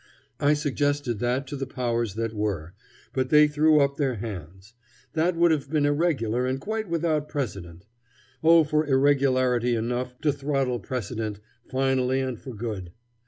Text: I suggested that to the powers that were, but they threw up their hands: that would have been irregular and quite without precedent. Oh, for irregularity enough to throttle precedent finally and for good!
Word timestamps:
I 0.39 0.55
suggested 0.55 1.19
that 1.19 1.45
to 1.45 1.55
the 1.55 1.67
powers 1.67 2.15
that 2.15 2.33
were, 2.33 2.73
but 3.13 3.29
they 3.29 3.47
threw 3.47 3.81
up 3.81 3.97
their 3.97 4.15
hands: 4.15 4.73
that 5.13 5.35
would 5.35 5.51
have 5.51 5.69
been 5.69 5.85
irregular 5.85 6.47
and 6.47 6.59
quite 6.59 6.89
without 6.89 7.29
precedent. 7.29 7.85
Oh, 8.43 8.63
for 8.63 8.87
irregularity 8.87 9.75
enough 9.75 10.17
to 10.21 10.33
throttle 10.33 10.79
precedent 10.79 11.39
finally 11.69 12.19
and 12.19 12.39
for 12.39 12.55
good! 12.55 12.93